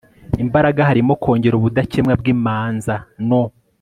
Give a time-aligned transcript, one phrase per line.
[0.43, 2.95] imbaraga harimo kongera ubudakemwa bw imanza
[3.27, 3.43] no